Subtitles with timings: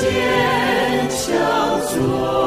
[0.00, 2.39] 坚强做。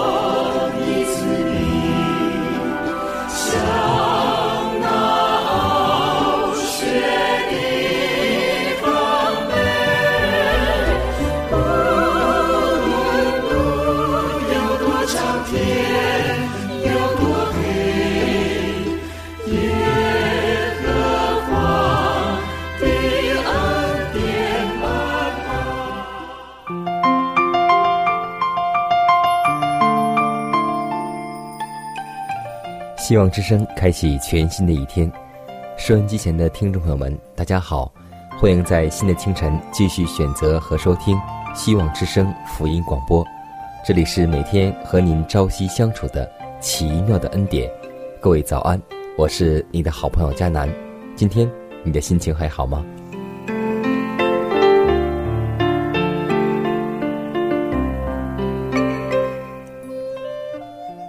[33.14, 35.12] 希望之声开启全新的一天，
[35.78, 37.94] 收音机前的听众朋友们，大家好，
[38.40, 41.16] 欢迎在新的清晨继续选择和收听
[41.54, 43.24] 希望之声福音广播。
[43.86, 46.28] 这里是每天和您朝夕相处的
[46.60, 47.70] 奇妙的恩典。
[48.20, 48.82] 各位早安，
[49.16, 50.68] 我是你的好朋友佳楠。
[51.16, 51.48] 今天
[51.84, 52.84] 你的心情还好吗？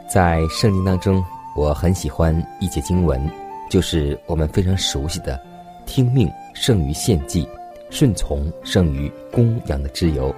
[0.07, 1.25] 在圣经当中。
[1.57, 3.31] 我很喜欢一节经文，
[3.71, 5.41] 就是我们非常熟悉的
[5.87, 7.49] “听命胜于献祭，
[7.91, 10.35] 顺从胜于供养”的之由。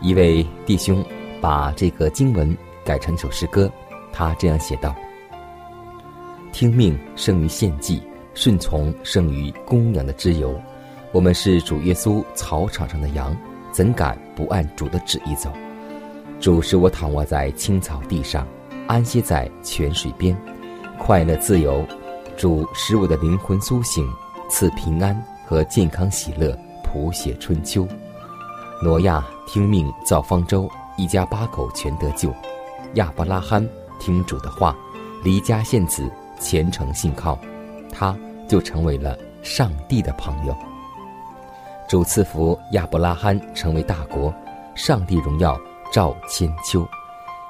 [0.00, 1.04] 一位弟兄
[1.38, 3.70] 把这个经文改成一首诗歌，
[4.10, 4.96] 他这样写道
[6.50, 10.58] ：“听命胜于献祭，顺从胜于供养的之由。
[11.12, 13.36] 我们是主耶稣草场上的羊，
[13.70, 15.52] 怎敢不按主的旨意走？
[16.40, 18.48] 主使我躺卧在青草地上。”
[18.88, 20.34] 安歇在泉水边，
[20.98, 21.86] 快乐自由。
[22.38, 24.08] 主使我的灵魂苏醒，
[24.48, 25.14] 赐平安
[25.46, 27.86] 和健康喜乐，谱写春秋。
[28.82, 30.66] 挪亚听命造方舟，
[30.96, 32.34] 一家八口全得救。
[32.94, 33.66] 亚伯拉罕
[34.00, 34.74] 听主的话，
[35.22, 36.10] 离家献子，
[36.40, 37.38] 虔诚信靠，
[37.92, 38.16] 他
[38.48, 40.56] 就成为了上帝的朋友。
[41.86, 44.32] 主赐福亚伯拉罕成为大国，
[44.74, 45.60] 上帝荣耀
[45.92, 46.88] 照千秋。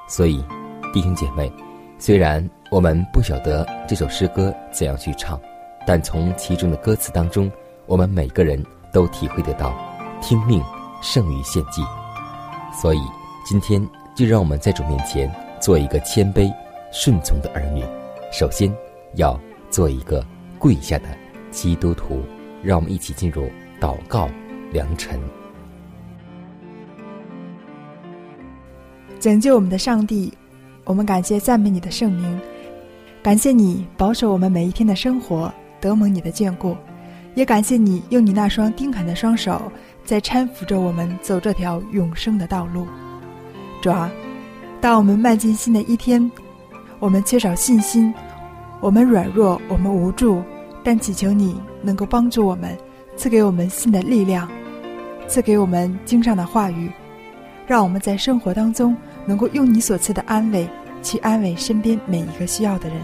[0.05, 0.43] 所以。
[0.91, 1.51] 弟兄姐妹，
[1.99, 5.39] 虽然我们不晓得这首诗歌怎样去唱，
[5.85, 7.51] 但从其中的歌词当中，
[7.85, 9.71] 我们每个人都体会得到
[10.19, 10.63] 听命
[10.99, 11.83] 胜于献祭。
[12.73, 12.99] 所以，
[13.45, 16.51] 今天就让我们在主面前做一个谦卑、
[16.91, 17.83] 顺从的儿女。
[18.31, 18.75] 首先，
[19.13, 19.39] 要
[19.69, 20.25] 做一个
[20.57, 21.05] 跪下的
[21.51, 22.23] 基督徒。
[22.61, 24.27] 让我们一起进入祷告
[24.73, 25.17] 良辰。
[29.17, 30.33] 拯救我们的上帝。
[30.89, 32.41] 我们感谢赞美你的圣名，
[33.21, 36.75] 感谢你保守我们每一天的生活得蒙你的眷顾，
[37.35, 39.71] 也感谢你用你那双钉痕的双手
[40.03, 42.87] 在搀扶着我们走这条永生的道路。
[43.83, 44.09] 主啊，
[44.81, 46.31] 当我们迈进新的一天，
[46.97, 48.11] 我们缺少信心，
[48.79, 50.41] 我们软弱，我们无助，
[50.83, 52.75] 但祈求你能够帮助我们，
[53.15, 54.49] 赐给我们新的力量，
[55.27, 56.89] 赐给我们经上的话语，
[57.67, 60.67] 让我们在生活当中能够用你所赐的安慰。
[61.01, 62.97] 去安慰身边每一个需要的人，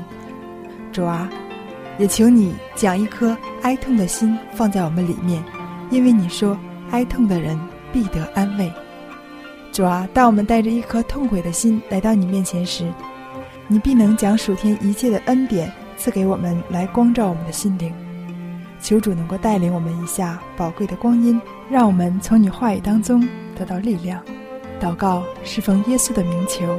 [0.91, 1.29] 主啊，
[1.97, 5.43] 也求你将一颗哀痛的心放在我们里面，
[5.89, 6.57] 因为你说
[6.91, 7.59] 哀痛的人
[7.91, 8.71] 必得安慰。
[9.71, 12.91] 主啊，当我们带着一颗痛悔的心来到你面前时，
[13.67, 17.93] 你必能将属天一切的恩典赐给我们，来光照我们的心灵。
[18.81, 24.21] 求主能够带领我们一下宝贵的光阴，让我们从你话语当中得到力量。
[24.79, 26.77] 祷告是奉耶稣的名求。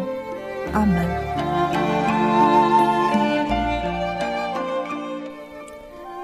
[0.76, 1.08] 阿门。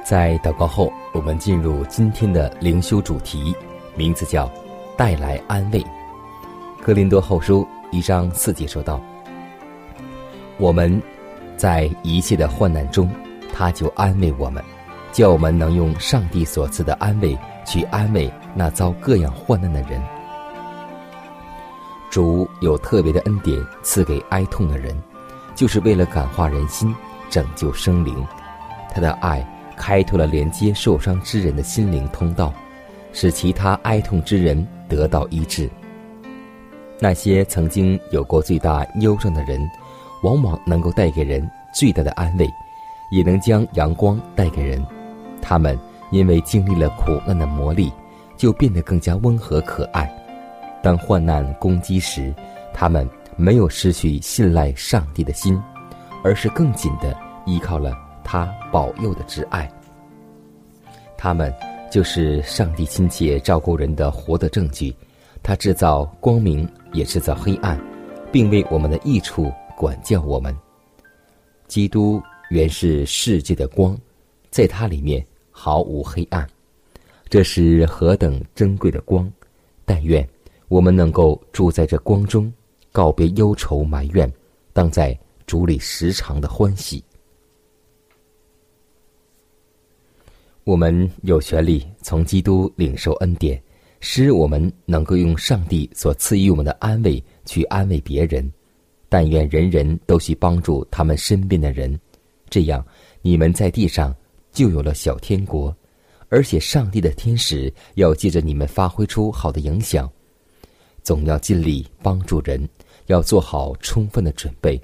[0.04, 3.56] 在祷告后，我们进入今天的灵修主题，
[3.94, 4.52] 名字叫
[4.94, 5.82] “带来安慰”。
[6.84, 9.00] 哥林多后书一章四节说道
[10.60, 11.00] ：“我们
[11.56, 13.10] 在一切的患难中，
[13.54, 14.62] 他就安慰我们，
[15.12, 19.98] 叫我们能用上帝所赐的安慰去安慰那遭各样患难的人。”
[22.12, 24.94] 主有特别的恩典赐给哀痛的人，
[25.54, 26.94] 就是为了感化人心、
[27.30, 28.22] 拯救生灵。
[28.92, 29.42] 他的爱
[29.78, 32.52] 开拓了连接受伤之人的心灵通道，
[33.14, 35.70] 使其他哀痛之人得到医治。
[37.00, 39.58] 那些曾经有过最大忧伤的人，
[40.22, 42.46] 往往能够带给人最大的安慰，
[43.10, 44.84] 也能将阳光带给人。
[45.40, 45.78] 他们
[46.10, 47.90] 因为经历了苦难的磨砺，
[48.36, 50.14] 就变得更加温和可爱。
[50.82, 52.34] 当患难攻击时，
[52.74, 55.60] 他们没有失去信赖上帝的心，
[56.24, 59.70] 而是更紧的依靠了他保佑的挚爱。
[61.16, 61.54] 他们
[61.90, 64.94] 就是上帝亲切照顾人的活的证据。
[65.42, 67.80] 他制造光明，也制造黑暗，
[68.30, 70.56] 并为我们的益处管教我们。
[71.66, 73.96] 基督原是世界的光，
[74.50, 76.46] 在它里面毫无黑暗。
[77.28, 79.28] 这是何等珍贵的光！
[79.84, 80.26] 但愿
[80.72, 82.50] 我们能够住在这光中，
[82.92, 84.32] 告别忧愁埋怨，
[84.72, 85.14] 当在
[85.46, 87.04] 主里时常的欢喜。
[90.64, 93.62] 我们有权利从基督领受恩典。
[94.00, 98.50] 使我们能够用上帝所赐予我们的安慰去安慰别人，
[99.08, 102.00] 但愿人人都去帮助他们身边的人，
[102.48, 102.84] 这样
[103.20, 104.12] 你们在地上
[104.50, 105.72] 就有了小天国，
[106.30, 110.10] 而且上帝的天使要借着你们发挥出好的影响。
[111.02, 112.68] 总要尽力帮助人，
[113.06, 114.80] 要做好充分的准备，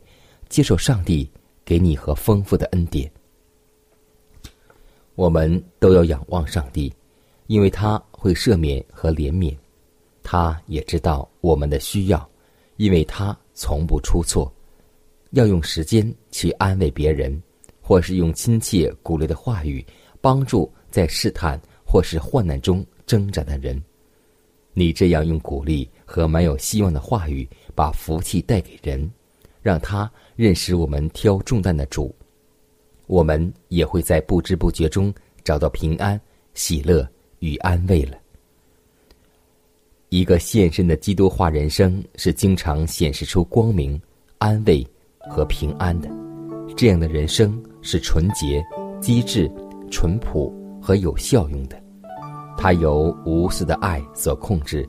[0.48, 1.28] 接受上帝
[1.64, 3.10] 给你和丰富的恩典。
[5.14, 6.92] 我们都要仰望上帝。
[7.48, 9.56] 因为他会赦免和怜悯，
[10.22, 12.30] 他也知道我们的需要，
[12.76, 14.52] 因为他从不出错。
[15.30, 17.42] 要用时间去安慰别人，
[17.80, 19.82] 或是用亲切鼓励的话语
[20.20, 23.82] 帮助在试探或是患难中挣扎的人。
[24.74, 29.08] 你这样用鼓励和满有希望的话语，把福气带给人，
[29.60, 32.12] 让他认识我们挑重担的主，
[33.06, 35.12] 我们也会在不知不觉中
[35.44, 36.18] 找到平安、
[36.54, 37.06] 喜乐。
[37.40, 38.18] 与安慰了。
[40.08, 44.02] 一个献身的基督化人生是经常显示出光明、
[44.38, 44.84] 安慰
[45.30, 46.10] 和平安的。
[46.76, 48.60] 这样的人生是纯洁、
[49.00, 49.48] 机智、
[49.88, 50.52] 淳朴
[50.82, 51.80] 和有效用的。
[52.56, 54.84] 他由无私的爱所控制，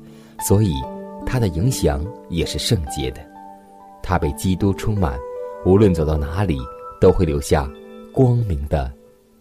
[0.48, 0.74] 所以
[1.26, 3.22] 他的影响也是圣洁的。
[4.02, 5.18] 他被基督充满，
[5.66, 6.58] 无论走到哪里，
[7.00, 7.70] 都会留下
[8.14, 8.92] 光明的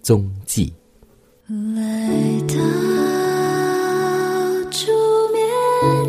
[0.02, 0.72] 踪迹。
[1.46, 2.10] 来
[2.48, 2.54] 到。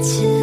[0.01, 0.38] 前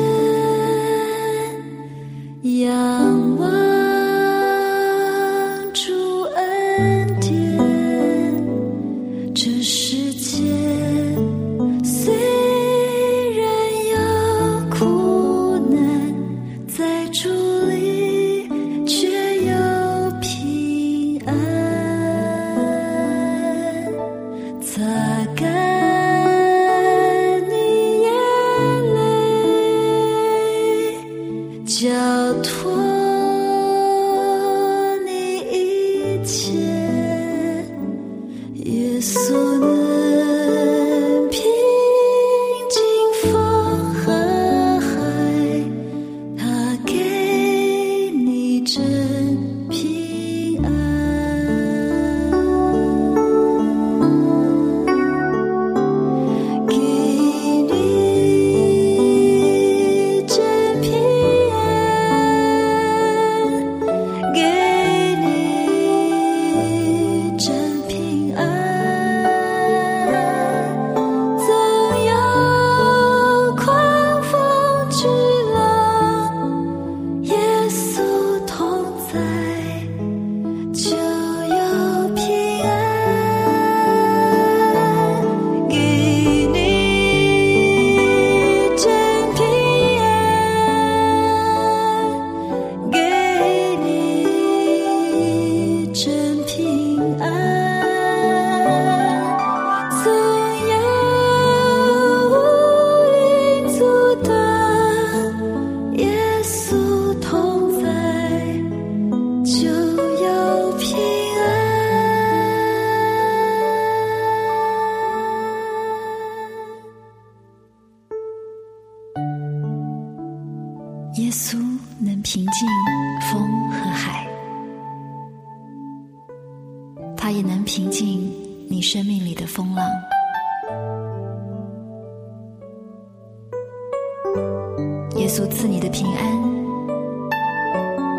[135.56, 136.20] 赐你的平安，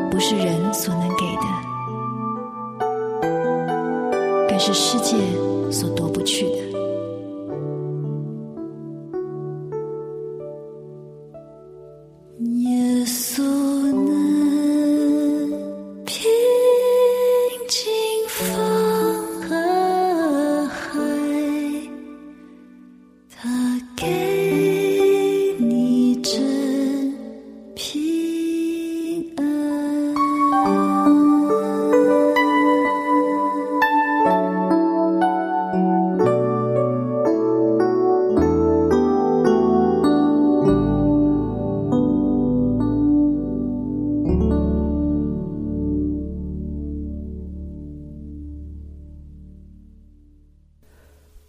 [0.09, 1.43] 不是人所能给的，
[4.49, 5.15] 更是世界
[5.71, 6.66] 所夺不去的。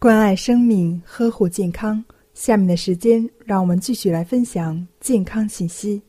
[0.01, 2.05] 关爱生命，呵护健康。
[2.33, 6.01] 下面的时间，让我们继续来分享健康信息。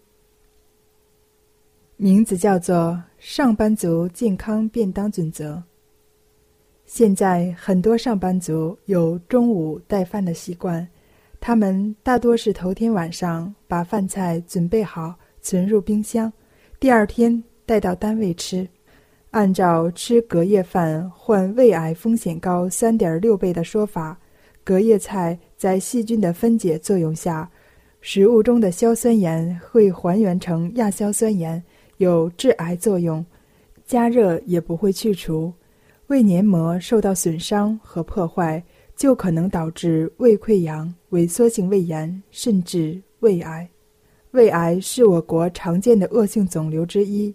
[1.97, 2.75] 名字叫做
[3.17, 5.55] 《上班族健康便当准则》。
[6.85, 10.87] 现在很多上班族有中午带饭的习惯，
[11.39, 16.31] 他们大多是头天晚上把饭菜准备好，存入冰箱，
[16.79, 18.69] 第二天带到单位吃。
[19.31, 24.19] 按照吃隔夜饭患胃癌风险高三点六倍的说法，
[24.63, 27.49] 隔夜菜在细菌的分解作用下，
[28.01, 31.63] 食物中的硝酸盐会还原成亚硝酸盐，
[31.97, 33.23] 有致癌作用。
[33.85, 35.53] 加热也不会去除，
[36.07, 38.63] 胃黏膜受到损伤和破坏，
[38.95, 43.69] 就可能导致胃溃疡、萎缩性胃炎，甚至胃癌。
[44.31, 47.33] 胃癌是我国常见的恶性肿瘤之一。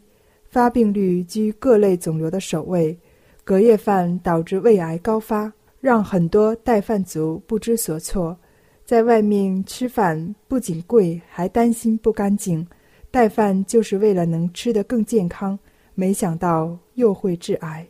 [0.55, 2.97] 发病率居各类肿瘤的首位，
[3.43, 8.39] 隔夜饭导致胃癌高发，让很多带饭族不知所措。
[8.85, 12.65] 在外面吃饭不仅贵，还担心不干净。
[13.11, 15.59] 带饭就是为了能吃得更健康，
[15.97, 17.85] 没想到又会致癌。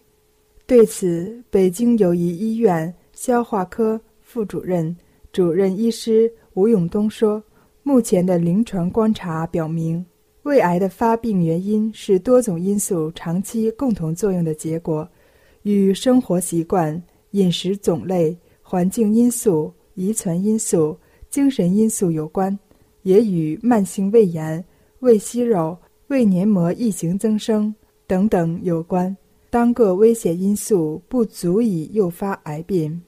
[0.64, 4.97] 对此，北京友谊医院消化科副主任、
[5.33, 7.44] 主任医师吴永东说
[7.85, 10.02] ：“目前的临床观察表明。”
[10.44, 15.08] 胃癌的发病原因是多种因素长期共同作用的结果，
[15.62, 20.94] 与生活习惯、饮食种类、环境因素、遗传因素、
[21.30, 22.56] 精神因素有关，
[23.04, 24.62] 也与慢性胃炎、
[24.98, 25.74] 胃息肉、
[26.08, 27.74] 胃黏膜异型增生
[28.06, 29.16] 等等有关。
[29.48, 33.00] 单个危险因素不足以诱发癌变，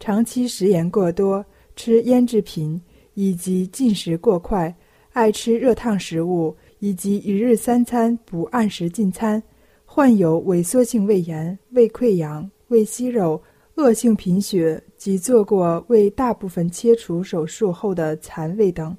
[0.00, 1.44] 长期食盐过多、
[1.76, 2.80] 吃腌制品
[3.14, 4.74] 以及进食过快、
[5.12, 6.56] 爱吃热烫食物。
[6.84, 9.42] 以及一日三餐不按时进餐，
[9.86, 13.42] 患有萎缩性胃炎、胃溃疡、胃息肉、
[13.76, 18.94] 恶性贫血及做过胃大部分切除手术后的残胃等，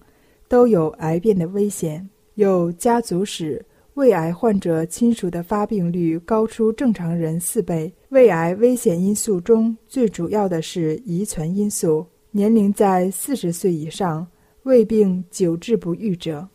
[0.48, 2.10] 都有癌变的危险。
[2.34, 3.64] 有家族史，
[3.94, 7.94] 胃癌患者亲属的发病率高出正常人四倍。
[8.10, 14.26] 胃癌危险因素中最主要的是遗传因素，年龄在四十岁以上，
[14.64, 16.50] 胃病久治不愈者。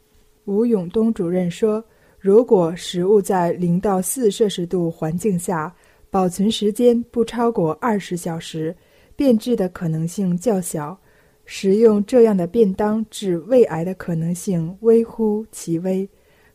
[0.46, 1.84] 吴永东主任说
[2.18, 5.72] ：“如果食物在零到四摄氏度环境下
[6.08, 8.74] 保存时间不超过二十小时，
[9.14, 10.98] 变质的可能性较小。
[11.44, 16.08] 食用这样的便当致胃癌的可能性微乎其微，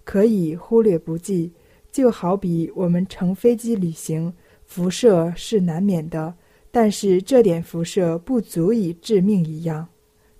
[0.04, 1.51] 可以忽略不计。
[1.92, 4.34] 就好比我们乘飞机旅行，
[4.65, 6.34] 辐射是难免的，
[6.72, 9.88] 但是这点辐射不足以致命一样。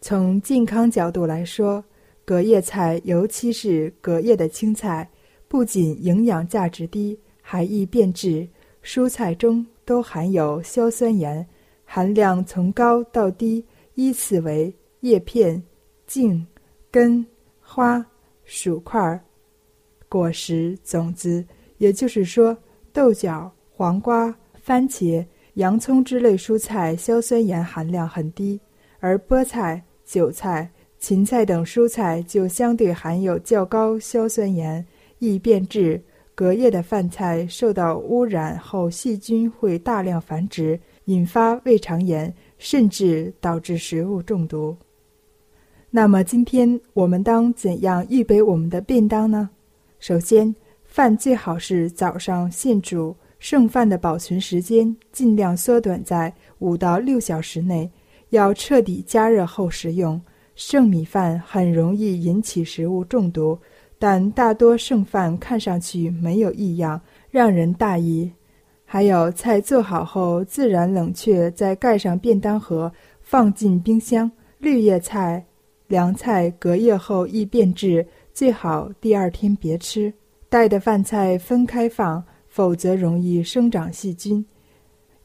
[0.02, 1.82] 从健康角度来说。”
[2.26, 5.08] 隔夜菜，尤其是隔夜的青菜，
[5.48, 8.48] 不仅营养价值低，还易变质。
[8.84, 11.48] 蔬菜中都含有硝酸盐，
[11.84, 13.64] 含量从高到低
[13.94, 15.62] 依次为叶片、
[16.08, 16.46] 茎、
[16.90, 17.24] 根、
[17.62, 18.04] 花、
[18.44, 19.24] 薯块、
[20.10, 21.46] 果实、种子。
[21.78, 22.58] 也就是说，
[22.92, 25.24] 豆角、黄瓜、番茄、
[25.56, 28.60] 洋葱之类蔬菜硝酸盐含量很低，
[29.00, 30.72] 而菠菜、韭菜。
[31.00, 34.86] 芹菜等蔬菜就相对含有较高硝酸盐，
[35.20, 36.02] 易变质。
[36.34, 44.76] 隔夜的饭菜受到污染后，细菌会大量繁殖，引发胃肠炎，甚至导致食物中毒。
[45.90, 49.50] 那么，今天我们当怎样预备我们的便当呢？
[50.00, 57.90] 首先，饭最好是早上现煮，剩饭的保存时间尽量缩短在五到六小时内，
[58.32, 60.22] 要彻底加热后食用。
[60.56, 63.60] 剩米饭很容易引起食物中毒，
[64.00, 68.32] 但大多剩饭看上去没有异样，让人大意。
[68.86, 74.32] 还有菜做好后自然冷却，再盖上便当盒，放进冰箱。
[74.60, 75.46] 绿叶菜、
[75.88, 80.14] 凉菜隔夜后易变质，最好第二天别吃。
[80.48, 84.46] 带的饭菜分开放，否则容易生长细菌。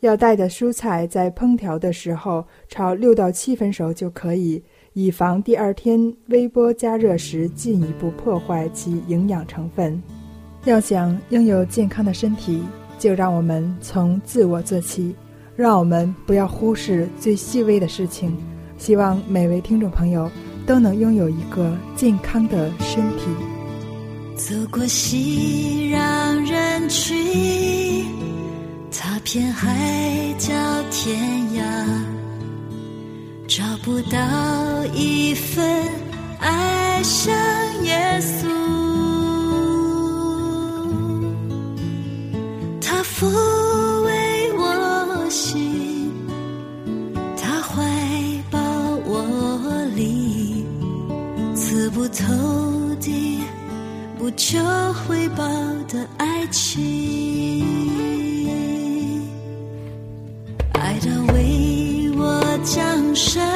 [0.01, 4.61] 要带的蔬菜在烹调的时候炒六到七分熟就可以。
[4.93, 10.03] 以防第二天微波加热时进一步破坏其营养成分。
[10.65, 12.63] 要想拥有健康的身体，
[12.99, 15.15] 就让我们从自我做起，
[15.57, 18.37] 让我们不要忽视最细微的事情。
[18.77, 20.31] 希望每位听众朋友
[20.67, 23.25] 都能拥有一个健康的身体。
[24.37, 28.07] 走过熙攘人群，
[28.91, 30.53] 踏遍海角
[30.91, 31.19] 天
[31.55, 32.20] 涯。
[33.51, 34.17] 找不到
[34.95, 35.67] 一份
[36.39, 37.35] 爱像
[37.83, 38.47] 耶稣。
[42.81, 43.27] 他抚
[44.05, 46.13] 慰我心
[47.37, 47.83] 他怀
[48.53, 48.61] 抱
[49.05, 50.65] 我里
[51.53, 52.25] 刺不透
[53.01, 53.43] 的
[54.17, 54.61] 不求
[54.93, 55.45] 回报
[55.89, 57.90] 的爱情。
[63.21, 63.50] 深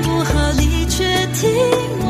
[0.00, 2.01] 不好你却听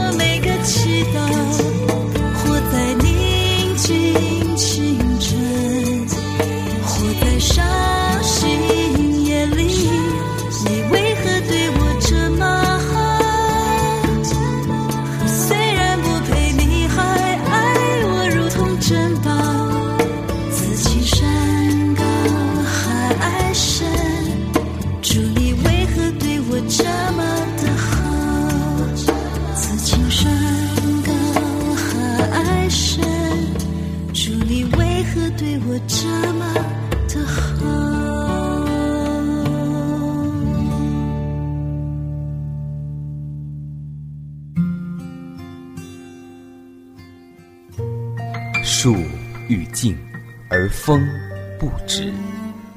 [51.87, 52.13] 止；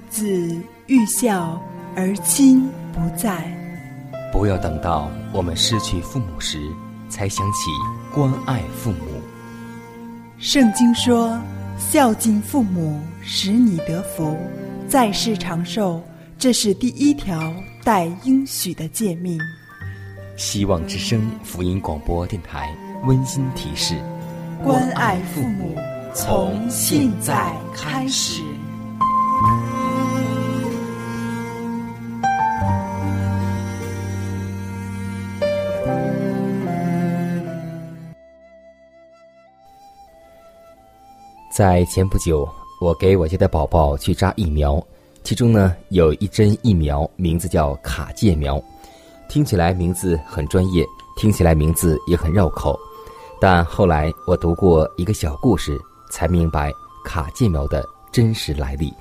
[0.10, 0.28] 子
[0.88, 1.62] 欲孝，
[1.96, 3.44] 而亲不在。
[4.32, 6.60] 不要等到我们失去父母时，
[7.10, 7.70] 才想起
[8.14, 9.22] 关爱父母。
[10.38, 11.40] 圣经说
[11.80, 14.38] ：“孝敬父母，使你得福，
[14.88, 16.02] 在世长寿。”
[16.38, 17.40] 这是第一条
[17.82, 19.40] 带应许的诫命。
[20.36, 23.96] 希望之声福音广播电台温馨提示：
[24.62, 25.74] 关爱父母。
[26.14, 28.42] 从现在开始，
[41.56, 42.46] 在前不久，
[42.82, 44.86] 我给我家的宝宝去扎疫苗，
[45.24, 48.62] 其中呢有一针疫苗，名字叫卡介苗，
[49.30, 52.78] 听起来名字很专业，听起来名字也很绕口，
[53.40, 55.80] 但后来我读过一个小故事。
[56.12, 56.72] 才明白
[57.04, 58.94] 卡介苗的真实来历。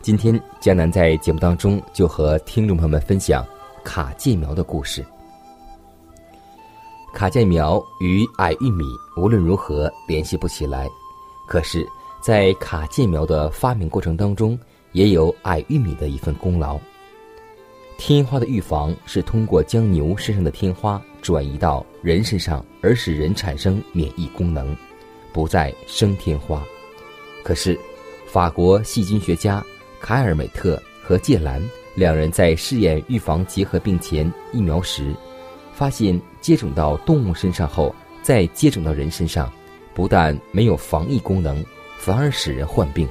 [0.00, 3.44] 今天江南在节目当中就和听众朋友们分享
[3.84, 5.04] 卡介苗的故事。
[7.12, 8.84] 卡介苗与矮玉米
[9.16, 10.88] 无论如何联系不起来，
[11.46, 11.86] 可是，
[12.20, 14.58] 在卡介苗的发明过程当中，
[14.92, 16.78] 也有矮玉米的一份功劳。
[17.98, 24.76] 天花的预防是通过将牛身上的天花转移到人身上，而使人产生免疫功能，
[25.32, 26.62] 不再生天花。
[27.42, 27.78] 可是，
[28.26, 29.64] 法国细菌学家
[30.00, 31.62] 凯尔美特和介兰
[31.94, 35.14] 两人在试验预防结核病前疫苗时，
[35.72, 39.50] 发现接种到动物身上后再接种到人身上，
[39.96, 41.64] 不但没有防疫功能，
[41.96, 43.08] 反而使人患病。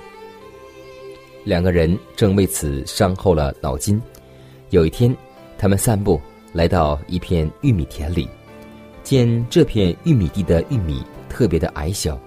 [1.43, 3.99] 两个人正为此伤透了脑筋。
[4.69, 5.13] 有一天，
[5.57, 6.21] 他们散步
[6.53, 8.29] 来到一片玉米田里，
[9.01, 12.19] 见这片玉米地的玉米特别的矮小，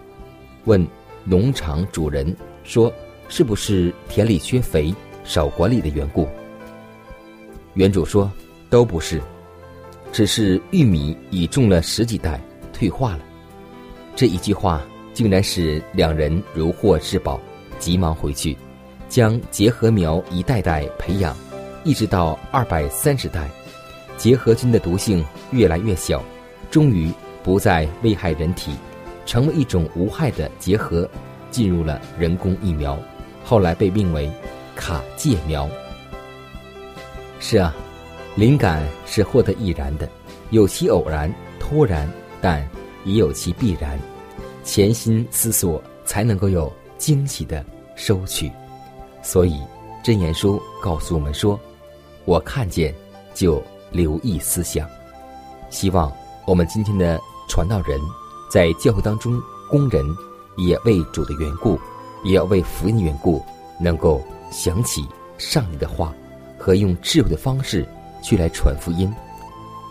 [0.64, 0.84] 问
[1.22, 2.92] 农场主人说
[3.30, 4.92] ：“是不是田里缺肥、
[5.22, 6.26] 少管理的缘故？”
[7.74, 8.28] 园主说
[8.68, 9.22] ：“都不是，
[10.10, 12.40] 只是玉米已种了十几代，
[12.72, 13.20] 退化了。”
[14.18, 14.82] 这一句话
[15.14, 17.40] 竟然使两人如获至宝，
[17.78, 18.58] 急忙回去，
[19.08, 21.36] 将结核苗一代代培养。
[21.84, 23.48] 一直到二百三十代，
[24.16, 26.20] 结核菌的毒性越来越小，
[26.68, 27.12] 终于
[27.44, 28.72] 不再危害人体，
[29.24, 31.08] 成为一种无害的结核，
[31.52, 32.98] 进入了人工疫苗，
[33.44, 34.28] 后来被命为
[34.74, 35.70] 卡介苗。
[37.38, 37.72] 是啊，
[38.34, 40.08] 灵感是获得易然的，
[40.50, 42.68] 有其偶然、突然，但
[43.08, 43.98] 也有其必然。
[44.62, 47.64] 潜心思索，才能够有惊喜的
[47.96, 48.52] 收取。
[49.22, 49.58] 所以，
[50.02, 51.58] 真言书告诉我们说。
[52.26, 52.94] 我看见，
[53.32, 54.86] 就留意思想。
[55.70, 56.12] 希望
[56.46, 57.18] 我们今天的
[57.48, 57.98] 传道人，
[58.50, 59.40] 在教会当中，
[59.70, 60.04] 工人
[60.58, 61.80] 也为主的缘故，
[62.22, 63.42] 也要为福音的缘故，
[63.80, 66.12] 能够想起上帝的话，
[66.58, 67.88] 和用智慧的方式
[68.22, 69.10] 去来传福音，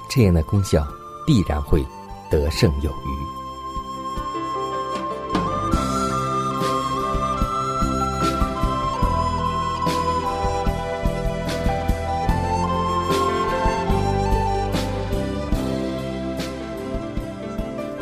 [0.08, 0.88] 这样的功效
[1.26, 1.84] 必然会
[2.30, 3.18] 得胜有余。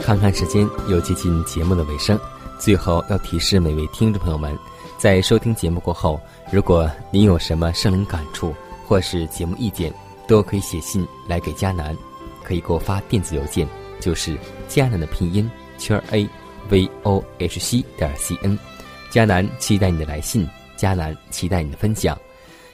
[0.04, 2.20] 看看时间，又接近节目的尾声。
[2.60, 4.56] 最后要提示每位听众朋友们，
[5.00, 8.54] 在收听节目过后，如果您有什么生灵感触
[8.88, 9.92] 或是节目意见，
[10.28, 11.98] 都可以写信来给佳南，
[12.44, 13.68] 可以给我发电子邮件，
[14.00, 14.38] 就是
[14.70, 16.28] 迦南的拼音圈 a
[16.70, 18.58] v o h c 点 c n。
[19.12, 22.18] 迦南期待你的来信，迦南期待你的分享。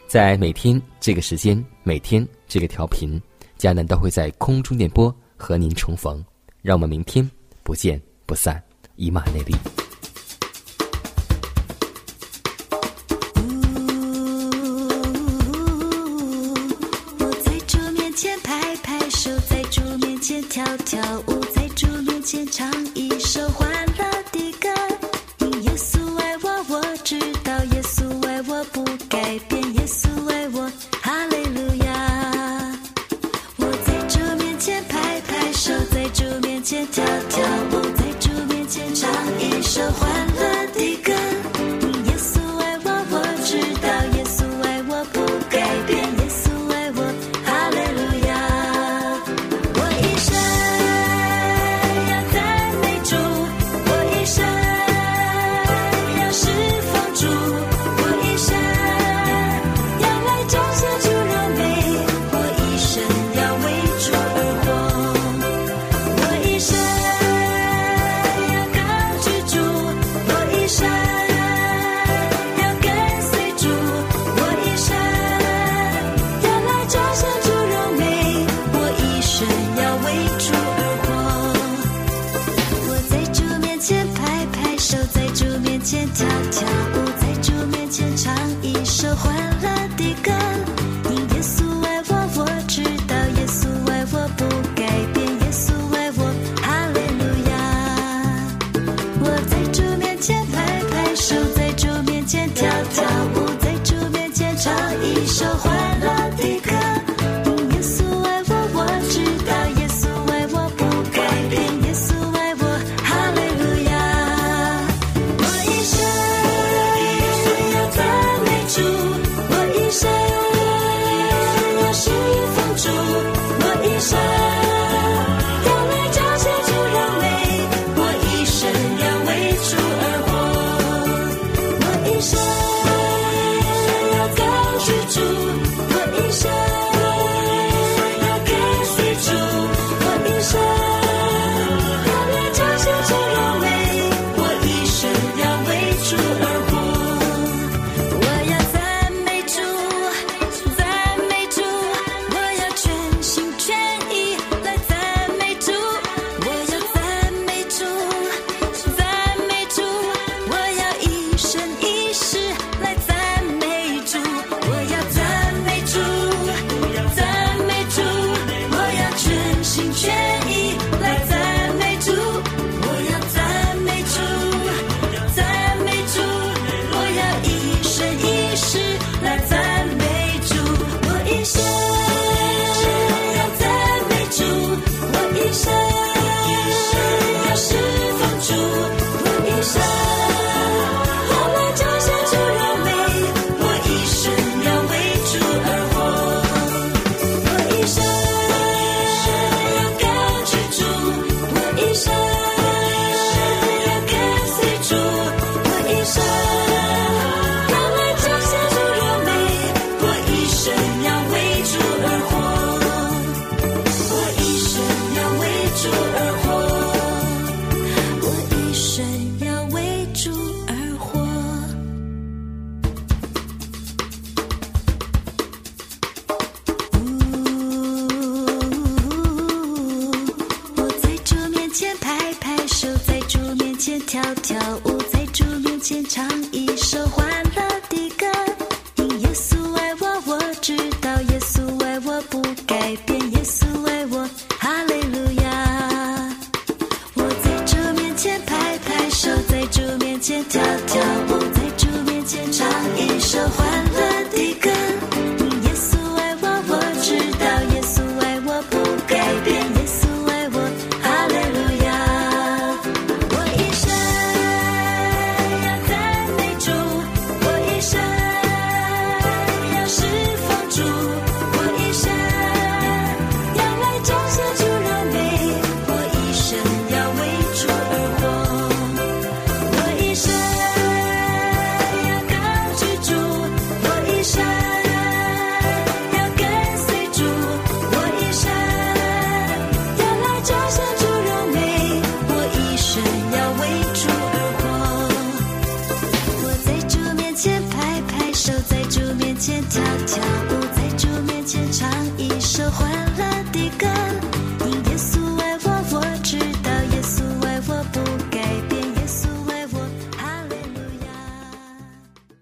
[0.08, 3.22] 在每天这个时间，每天这个调频，
[3.58, 6.24] 迦南都会在空中电波和您重逢。
[6.62, 7.30] 让我们明天
[7.64, 8.62] 不见不散，
[8.96, 9.81] 以马内利。